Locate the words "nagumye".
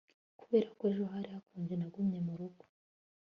1.77-2.19